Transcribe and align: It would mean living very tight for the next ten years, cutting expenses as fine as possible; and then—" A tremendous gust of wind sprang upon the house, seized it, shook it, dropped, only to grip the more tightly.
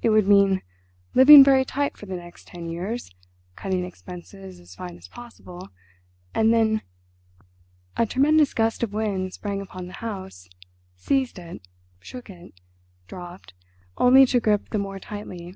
It 0.00 0.08
would 0.08 0.26
mean 0.26 0.62
living 1.12 1.44
very 1.44 1.62
tight 1.62 1.98
for 1.98 2.06
the 2.06 2.16
next 2.16 2.46
ten 2.48 2.70
years, 2.70 3.10
cutting 3.54 3.84
expenses 3.84 4.60
as 4.60 4.74
fine 4.74 4.96
as 4.96 5.08
possible; 5.08 5.68
and 6.34 6.54
then—" 6.54 6.80
A 7.94 8.06
tremendous 8.06 8.54
gust 8.54 8.82
of 8.82 8.94
wind 8.94 9.34
sprang 9.34 9.60
upon 9.60 9.86
the 9.86 9.92
house, 10.00 10.48
seized 10.96 11.38
it, 11.38 11.68
shook 12.00 12.30
it, 12.30 12.54
dropped, 13.08 13.52
only 13.98 14.24
to 14.24 14.40
grip 14.40 14.70
the 14.70 14.78
more 14.78 14.98
tightly. 14.98 15.54